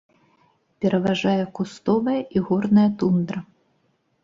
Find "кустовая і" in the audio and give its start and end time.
1.59-2.45